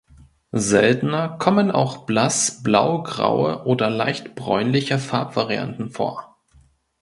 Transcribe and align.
Seltener 0.55 1.29
kommen 1.37 1.69
auch 1.69 2.07
blass 2.07 2.63
blaugraue 2.63 3.67
oder 3.67 3.91
leicht 3.91 4.33
bräunliche 4.33 4.97
Farbvarianten 4.97 5.91
vor. 5.91 6.39